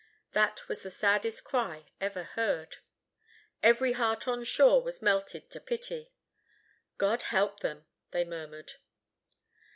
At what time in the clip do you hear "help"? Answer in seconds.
7.21-7.59